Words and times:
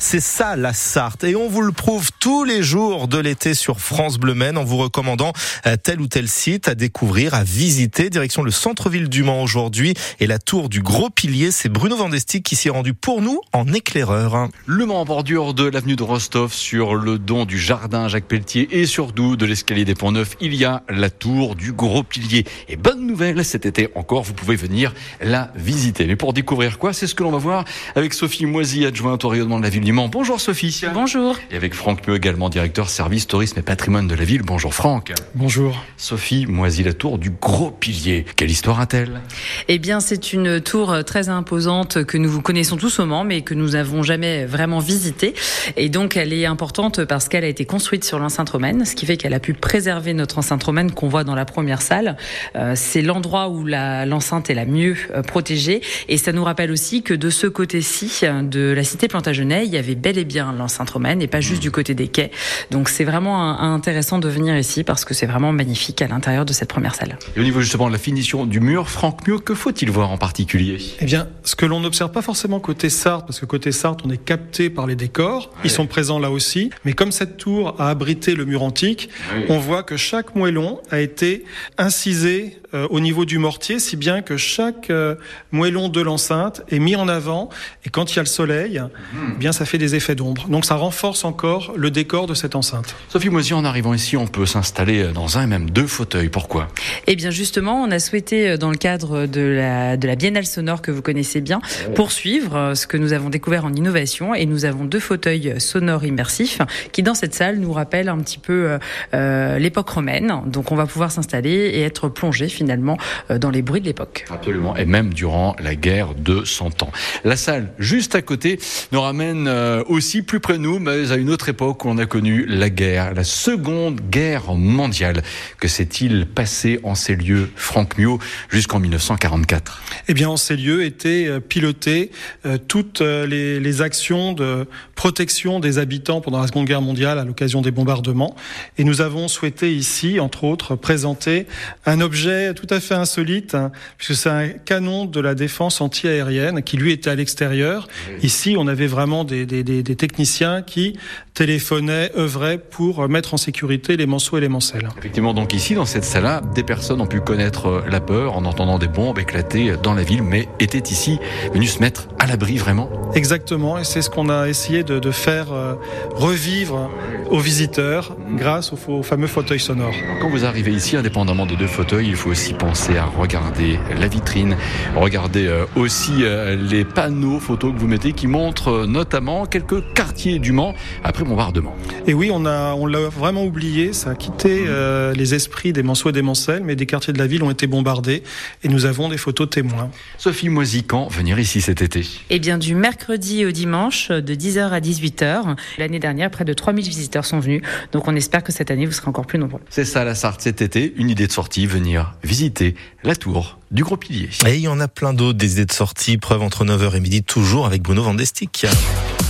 C'est 0.00 0.20
ça 0.20 0.56
la 0.56 0.72
Sarthe 0.72 1.22
et 1.22 1.36
on 1.36 1.48
vous 1.48 1.62
le 1.62 1.70
prouve 1.70 2.10
tous 2.18 2.42
les 2.42 2.64
jours 2.64 3.06
de 3.06 3.18
l'été 3.18 3.54
sur 3.54 3.78
France 3.78 4.18
Bleu 4.18 4.34
Maine 4.34 4.58
en 4.58 4.64
vous 4.64 4.76
recommandant 4.76 5.32
euh, 5.66 5.76
tel 5.80 6.00
ou 6.00 6.08
tel 6.08 6.26
site 6.26 6.66
à 6.66 6.74
découvrir, 6.74 7.32
à 7.32 7.44
visiter. 7.44 8.10
Direction 8.10 8.42
le 8.42 8.50
centre-ville 8.50 9.08
du 9.08 9.22
Mans 9.22 9.40
aujourd'hui 9.40 9.94
et 10.18 10.26
la 10.26 10.40
tour 10.40 10.68
du 10.68 10.82
Gros 10.82 11.10
Pilier. 11.10 11.52
C'est 11.52 11.68
Bruno 11.68 11.96
Vandestick 11.96 12.42
qui 12.42 12.56
s'y 12.56 12.66
est 12.68 12.72
rendu 12.72 12.92
pour 12.92 13.22
nous 13.22 13.40
en 13.52 13.72
éclaireur. 13.72 14.48
Le 14.66 14.84
Mans 14.84 15.02
en 15.02 15.04
bordure 15.04 15.54
de 15.54 15.64
l'avenue 15.64 15.94
de 15.94 16.02
Rostov 16.02 16.52
sur 16.52 16.96
le 16.96 17.16
don 17.16 17.44
du 17.44 17.58
jardin 17.58 18.08
Jacques 18.08 18.26
Pelletier 18.26 18.80
et 18.80 18.84
surtout 18.84 19.36
de 19.36 19.46
l'escalier 19.46 19.84
des 19.84 19.94
Ponts 19.94 20.10
Neufs, 20.10 20.36
il 20.40 20.56
y 20.56 20.64
a 20.64 20.82
la 20.88 21.08
tour 21.08 21.54
du 21.54 21.72
Gros 21.72 22.02
Pilier. 22.02 22.44
Et 22.68 22.74
bonne 22.74 23.06
nouvelle, 23.06 23.44
cet 23.44 23.64
été 23.64 23.90
encore, 23.94 24.24
vous 24.24 24.34
pouvez 24.34 24.56
venir 24.56 24.92
la 25.20 25.52
visiter. 25.54 26.06
Mais 26.06 26.16
pour 26.16 26.32
découvrir 26.32 26.78
quoi, 26.78 26.92
c'est 26.92 27.06
ce 27.06 27.14
que 27.14 27.22
l'on 27.22 27.30
va 27.30 27.38
voir 27.38 27.64
avec 27.94 28.12
Sophie 28.12 28.46
Moisy, 28.46 28.84
adjointe 28.84 29.24
au 29.24 29.35
rayonnement 29.36 29.58
de 29.58 29.64
la 29.64 29.68
ville 29.68 29.84
du 29.84 29.92
Mans. 29.92 30.08
Bonjour 30.08 30.40
Sophie. 30.40 30.80
Bonjour. 30.94 31.36
Et 31.50 31.56
avec 31.56 31.74
Franck 31.74 32.08
Mieux, 32.08 32.16
également 32.16 32.48
directeur 32.48 32.88
service 32.88 33.26
tourisme 33.26 33.58
et 33.58 33.62
patrimoine 33.62 34.08
de 34.08 34.14
la 34.14 34.24
ville. 34.24 34.40
Bonjour 34.40 34.72
Franck. 34.72 35.12
Bonjour. 35.34 35.84
Sophie 35.98 36.46
Moisy, 36.46 36.82
la 36.82 36.94
tour 36.94 37.18
du 37.18 37.28
Gros 37.28 37.70
Pilier. 37.70 38.24
Quelle 38.36 38.50
histoire 38.50 38.80
a-t-elle? 38.80 39.20
Eh 39.68 39.78
bien, 39.78 40.00
c'est 40.00 40.32
une 40.32 40.62
tour 40.62 41.04
très 41.04 41.28
imposante 41.28 42.04
que 42.04 42.16
nous 42.16 42.40
connaissons 42.40 42.78
tous 42.78 42.98
au 42.98 43.04
Mans, 43.04 43.24
mais 43.24 43.42
que 43.42 43.52
nous 43.52 43.70
n'avons 43.70 44.02
jamais 44.02 44.46
vraiment 44.46 44.78
visitée. 44.78 45.34
Et 45.76 45.90
donc, 45.90 46.16
elle 46.16 46.32
est 46.32 46.46
importante 46.46 47.04
parce 47.04 47.28
qu'elle 47.28 47.44
a 47.44 47.48
été 47.48 47.66
construite 47.66 48.04
sur 48.04 48.18
l'enceinte 48.18 48.48
romaine, 48.48 48.86
ce 48.86 48.94
qui 48.94 49.04
fait 49.04 49.18
qu'elle 49.18 49.34
a 49.34 49.40
pu 49.40 49.52
préserver 49.52 50.14
notre 50.14 50.38
enceinte 50.38 50.64
romaine 50.64 50.92
qu'on 50.92 51.08
voit 51.08 51.24
dans 51.24 51.34
la 51.34 51.44
première 51.44 51.82
salle. 51.82 52.16
Euh, 52.54 52.72
c'est 52.74 53.02
l'endroit 53.02 53.50
où 53.50 53.66
l'enceinte 53.66 54.48
est 54.48 54.54
la 54.54 54.64
mieux 54.64 54.96
euh, 55.14 55.20
protégée. 55.20 55.82
Et 56.08 56.16
ça 56.16 56.32
nous 56.32 56.44
rappelle 56.44 56.70
aussi 56.70 57.02
que 57.02 57.12
de 57.12 57.28
ce 57.28 57.46
côté-ci 57.46 58.22
de 58.42 58.72
la 58.74 58.82
cité 58.82 59.08
Plantagenet, 59.26 59.66
il 59.66 59.72
y 59.72 59.76
avait 59.76 59.96
bel 59.96 60.18
et 60.18 60.24
bien 60.24 60.52
l'enceinte 60.56 60.90
romaine 60.90 61.20
et 61.20 61.26
pas 61.26 61.40
juste 61.40 61.60
du 61.60 61.72
côté 61.72 61.94
des 61.94 62.06
quais. 62.06 62.30
Donc, 62.70 62.88
c'est 62.88 63.02
vraiment 63.02 63.58
intéressant 63.60 64.20
de 64.20 64.28
venir 64.28 64.56
ici 64.56 64.84
parce 64.84 65.04
que 65.04 65.14
c'est 65.14 65.26
vraiment 65.26 65.50
magnifique 65.50 66.00
à 66.00 66.06
l'intérieur 66.06 66.44
de 66.44 66.52
cette 66.52 66.68
première 66.68 66.94
salle. 66.94 67.18
Et 67.34 67.40
au 67.40 67.42
niveau 67.42 67.60
justement 67.60 67.88
de 67.88 67.92
la 67.92 67.98
finition 67.98 68.46
du 68.46 68.60
mur, 68.60 68.88
Franck 68.88 69.26
Mieux, 69.26 69.38
que 69.40 69.52
faut-il 69.56 69.90
voir 69.90 70.12
en 70.12 70.16
particulier? 70.16 70.78
Eh 71.00 71.06
bien, 71.06 71.26
ce 71.42 71.56
que 71.56 71.66
l'on 71.66 71.80
n'observe 71.80 72.12
pas 72.12 72.22
forcément 72.22 72.60
côté 72.60 72.88
Sarthe, 72.88 73.26
parce 73.26 73.40
que 73.40 73.46
côté 73.46 73.72
Sarthe, 73.72 74.02
on 74.04 74.10
est 74.10 74.24
capté 74.24 74.70
par 74.70 74.86
les 74.86 74.94
décors, 74.94 75.50
ils 75.64 75.70
sont 75.70 75.88
présents 75.88 76.20
là 76.20 76.30
aussi, 76.30 76.70
mais 76.84 76.92
comme 76.92 77.10
cette 77.10 77.36
tour 77.36 77.74
a 77.80 77.90
abrité 77.90 78.36
le 78.36 78.44
mur 78.44 78.62
antique, 78.62 79.08
on 79.48 79.58
voit 79.58 79.82
que 79.82 79.96
chaque 79.96 80.36
moellon 80.36 80.78
a 80.92 81.00
été 81.00 81.44
incisé 81.78 82.58
euh, 82.74 82.86
au 82.90 83.00
niveau 83.00 83.24
du 83.24 83.38
mortier, 83.38 83.80
si 83.80 83.96
bien 83.96 84.22
que 84.22 84.36
chaque 84.36 84.90
euh, 84.90 85.16
moellon 85.50 85.88
de 85.88 86.00
l'enceinte 86.00 86.62
est 86.68 86.78
mis 86.78 86.94
en 86.94 87.08
avant, 87.08 87.48
et 87.84 87.90
quand 87.90 88.12
il 88.12 88.16
y 88.16 88.18
a 88.20 88.22
le 88.22 88.26
soleil, 88.28 88.76
Mhm. 88.76 89.15
Eh 89.34 89.38
bien 89.38 89.52
ça 89.52 89.64
fait 89.64 89.78
des 89.78 89.94
effets 89.94 90.14
d'ombre. 90.14 90.48
Donc 90.48 90.64
ça 90.64 90.76
renforce 90.76 91.24
encore 91.24 91.72
le 91.76 91.90
décor 91.90 92.26
de 92.26 92.34
cette 92.34 92.54
enceinte. 92.54 92.94
Sophie 93.08 93.28
Moisy, 93.28 93.54
en 93.54 93.64
arrivant 93.64 93.94
ici, 93.94 94.16
on 94.16 94.26
peut 94.26 94.46
s'installer 94.46 95.12
dans 95.12 95.38
un 95.38 95.44
et 95.44 95.46
même 95.46 95.70
deux 95.70 95.86
fauteuils. 95.86 96.28
Pourquoi? 96.28 96.68
Eh 97.06 97.16
bien 97.16 97.30
justement, 97.30 97.82
on 97.82 97.90
a 97.90 97.98
souhaité, 97.98 98.50
euh, 98.50 98.56
dans 98.56 98.70
le 98.70 98.76
cadre 98.76 99.26
de 99.26 99.40
la, 99.40 99.96
de 99.96 100.06
la 100.06 100.16
Biennale 100.16 100.46
sonore 100.46 100.82
que 100.82 100.90
vous 100.90 101.02
connaissez 101.02 101.40
bien, 101.40 101.60
poursuivre 101.94 102.56
euh, 102.56 102.74
ce 102.74 102.86
que 102.86 102.96
nous 102.96 103.12
avons 103.12 103.30
découvert 103.30 103.64
en 103.64 103.72
innovation. 103.72 104.34
Et 104.34 104.46
nous 104.46 104.64
avons 104.64 104.84
deux 104.84 105.00
fauteuils 105.00 105.60
sonores 105.60 106.04
immersifs 106.04 106.60
qui, 106.92 107.02
dans 107.02 107.14
cette 107.14 107.34
salle, 107.34 107.58
nous 107.58 107.72
rappellent 107.72 108.08
un 108.08 108.18
petit 108.18 108.38
peu 108.38 108.78
euh, 109.14 109.58
l'époque 109.58 109.88
romaine. 109.88 110.42
Donc 110.46 110.72
on 110.72 110.76
va 110.76 110.86
pouvoir 110.86 111.10
s'installer 111.10 111.50
et 111.50 111.82
être 111.82 112.08
plongé 112.08 112.48
finalement 112.48 112.96
dans 113.30 113.50
les 113.50 113.62
bruits 113.62 113.80
de 113.80 113.86
l'époque. 113.86 114.26
Absolument, 114.30 114.76
et 114.76 114.84
même 114.84 115.12
durant 115.12 115.56
la 115.58 115.74
guerre 115.74 116.14
de 116.14 116.44
100 116.44 116.82
ans. 116.82 116.90
La 117.24 117.36
salle 117.36 117.72
juste 117.78 118.14
à 118.14 118.22
côté 118.22 118.58
nous 118.92 119.00
ramène 119.06 119.46
euh, 119.46 119.84
aussi 119.86 120.22
plus 120.22 120.40
près 120.40 120.54
de 120.54 120.58
nous, 120.58 120.80
mais 120.80 121.12
à 121.12 121.16
une 121.16 121.30
autre 121.30 121.48
époque 121.48 121.84
où 121.84 121.88
on 121.88 121.98
a 121.98 122.06
connu 122.06 122.44
la 122.46 122.70
guerre, 122.70 123.14
la 123.14 123.22
seconde 123.22 124.00
guerre 124.10 124.54
mondiale. 124.54 125.22
Que 125.60 125.68
s'est-il 125.68 126.26
passé 126.26 126.80
en 126.82 126.96
ces 126.96 127.14
lieux, 127.14 127.48
Franck 127.54 127.98
Mio, 127.98 128.18
jusqu'en 128.50 128.80
1944 128.80 129.80
Eh 130.08 130.14
bien, 130.14 130.28
en 130.28 130.36
ces 130.36 130.56
lieux 130.56 130.84
étaient 130.84 131.26
euh, 131.28 131.38
pilotées 131.38 132.10
euh, 132.46 132.58
toutes 132.58 133.00
les 133.00 133.82
actions 133.82 134.32
de 134.32 134.66
protection 135.06 135.60
des 135.60 135.78
habitants 135.78 136.20
pendant 136.20 136.40
la 136.40 136.48
Seconde 136.48 136.66
Guerre 136.66 136.82
mondiale 136.82 137.20
à 137.20 137.24
l'occasion 137.24 137.62
des 137.62 137.70
bombardements. 137.70 138.34
Et 138.76 138.82
nous 138.82 139.02
avons 139.02 139.28
souhaité 139.28 139.72
ici, 139.72 140.18
entre 140.18 140.42
autres, 140.42 140.74
présenter 140.74 141.46
un 141.84 142.00
objet 142.00 142.54
tout 142.54 142.66
à 142.70 142.80
fait 142.80 142.94
insolite, 142.94 143.54
hein, 143.54 143.70
puisque 143.98 144.20
c'est 144.20 144.28
un 144.28 144.48
canon 144.48 145.04
de 145.04 145.20
la 145.20 145.36
défense 145.36 145.80
anti-aérienne 145.80 146.64
qui, 146.64 146.76
lui, 146.76 146.90
était 146.90 147.08
à 147.08 147.14
l'extérieur. 147.14 147.86
Ici, 148.24 148.56
on 148.58 148.66
avait 148.66 148.88
vraiment 148.88 149.22
des, 149.22 149.46
des, 149.46 149.62
des, 149.62 149.84
des 149.84 149.94
techniciens 149.94 150.62
qui 150.62 150.98
téléphonaient, 151.34 152.10
œuvraient 152.16 152.58
pour 152.58 153.08
mettre 153.08 153.34
en 153.34 153.36
sécurité 153.36 153.96
les 153.96 154.06
manceaux 154.06 154.38
et 154.38 154.40
les 154.40 154.48
mancelles. 154.48 154.88
Effectivement, 154.98 155.34
donc 155.34 155.54
ici, 155.54 155.74
dans 155.74 155.84
cette 155.84 156.04
salle-là, 156.04 156.42
des 156.54 156.64
personnes 156.64 157.00
ont 157.00 157.06
pu 157.06 157.20
connaître 157.20 157.84
la 157.88 158.00
peur 158.00 158.36
en 158.36 158.44
entendant 158.44 158.78
des 158.80 158.88
bombes 158.88 159.20
éclater 159.20 159.74
dans 159.80 159.94
la 159.94 160.02
ville, 160.02 160.24
mais 160.24 160.48
étaient 160.58 160.90
ici 160.90 161.20
venus 161.52 161.74
se 161.74 161.78
mettre 161.78 162.08
à 162.18 162.26
l'abri 162.26 162.56
vraiment? 162.56 162.90
Exactement, 163.14 163.78
et 163.78 163.84
c'est 163.84 164.02
ce 164.02 164.10
qu'on 164.10 164.30
a 164.30 164.48
essayé 164.48 164.82
de, 164.82 164.95
de 165.00 165.10
faire 165.10 165.52
euh, 165.52 165.74
revivre 166.14 166.90
aux 167.30 167.38
visiteurs 167.38 168.16
grâce 168.36 168.72
aux, 168.72 168.92
aux 168.92 169.02
fameux 169.02 169.26
fauteuils 169.26 169.60
sonores. 169.60 169.94
Quand 170.20 170.28
vous 170.28 170.44
arrivez 170.44 170.72
ici, 170.72 170.96
indépendamment 170.96 171.46
des 171.46 171.56
deux 171.56 171.66
fauteuils, 171.66 172.08
il 172.08 172.16
faut 172.16 172.30
aussi 172.30 172.54
penser 172.54 172.96
à 172.96 173.04
regarder 173.04 173.78
la 173.98 174.08
vitrine, 174.08 174.56
regarder 174.94 175.46
euh, 175.46 175.64
aussi 175.76 176.12
euh, 176.20 176.56
les 176.56 176.84
panneaux 176.84 177.40
photos 177.40 177.72
que 177.72 177.78
vous 177.78 177.88
mettez 177.88 178.12
qui 178.12 178.26
montrent 178.26 178.86
notamment 178.86 179.46
quelques 179.46 179.82
quartiers 179.94 180.38
du 180.38 180.52
Mans 180.52 180.74
après 181.04 181.24
bombardement. 181.24 181.74
Et 182.06 182.14
oui, 182.14 182.30
on 182.32 182.46
a, 182.46 182.74
on 182.74 182.86
l'a 182.86 183.08
vraiment 183.08 183.44
oublié, 183.44 183.92
ça 183.92 184.10
a 184.10 184.14
quitté 184.14 184.64
euh, 184.66 185.12
les 185.12 185.34
esprits 185.34 185.72
des 185.72 185.82
Manceaux 185.82 186.10
et 186.10 186.12
des 186.12 186.22
Mancelles, 186.22 186.62
mais 186.64 186.76
des 186.76 186.86
quartiers 186.86 187.12
de 187.12 187.18
la 187.18 187.26
ville 187.26 187.42
ont 187.42 187.50
été 187.50 187.66
bombardés 187.66 188.22
et 188.62 188.68
nous 188.68 188.86
avons 188.86 189.08
des 189.08 189.18
photos 189.18 189.50
témoins. 189.50 189.90
Sophie 190.18 190.48
Moisy, 190.48 190.84
quand 190.84 191.08
venir 191.08 191.38
ici 191.38 191.60
cet 191.60 191.82
été 191.82 192.06
Eh 192.30 192.38
bien, 192.38 192.58
du 192.58 192.74
mercredi 192.74 193.44
au 193.44 193.50
dimanche, 193.50 194.10
de 194.10 194.34
10h 194.34 194.70
à 194.76 194.80
18h. 194.80 195.56
L'année 195.78 195.98
dernière, 195.98 196.30
près 196.30 196.44
de 196.44 196.52
3000 196.52 196.84
visiteurs 196.86 197.24
sont 197.24 197.40
venus. 197.40 197.62
Donc, 197.92 198.06
on 198.06 198.14
espère 198.14 198.44
que 198.44 198.52
cette 198.52 198.70
année, 198.70 198.86
vous 198.86 198.92
serez 198.92 199.08
encore 199.08 199.26
plus 199.26 199.38
nombreux. 199.38 199.60
C'est 199.70 199.84
ça 199.84 200.04
la 200.04 200.14
Sarthe 200.14 200.42
cet 200.42 200.62
été, 200.62 200.94
une 200.96 201.10
idée 201.10 201.26
de 201.26 201.32
sortie, 201.32 201.66
venir 201.66 202.14
visiter 202.22 202.76
la 203.02 203.16
tour 203.16 203.58
du 203.70 203.82
Gros 203.82 203.96
Pilier. 203.96 204.28
Et 204.46 204.56
il 204.56 204.60
y 204.60 204.68
en 204.68 204.80
a 204.80 204.88
plein 204.88 205.12
d'autres, 205.12 205.38
des 205.38 205.52
idées 205.54 205.66
de 205.66 205.72
sortie, 205.72 206.18
preuve 206.18 206.42
entre 206.42 206.64
9h 206.64 206.94
et 206.96 207.00
midi, 207.00 207.22
toujours 207.22 207.66
avec 207.66 207.82
Bruno 207.82 208.02
Vandestick. 208.02 208.66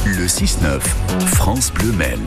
Le 0.05 0.27
6-9, 0.27 0.81
France 1.27 1.73
Bleu 1.73 1.93
Maine. 1.93 2.27